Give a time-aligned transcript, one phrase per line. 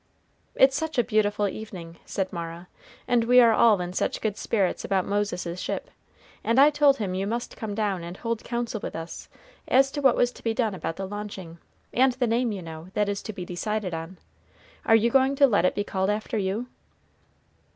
[0.55, 2.67] "It's such a beautiful evening," said Mara,
[3.07, 5.91] "and we are all in such good spirits about Moses's ship,
[6.43, 9.29] and I told him you must come down and hold counsel with us
[9.67, 11.59] as to what was to be done about the launching;
[11.93, 14.17] and the name, you know, that is to be decided on
[14.87, 16.65] are you going to let it be called after you?"